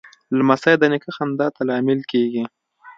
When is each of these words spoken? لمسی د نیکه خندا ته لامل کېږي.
لمسی 0.37 0.73
د 0.79 0.83
نیکه 0.91 1.11
خندا 1.15 1.47
ته 1.55 1.61
لامل 1.69 1.99
کېږي. 2.11 2.43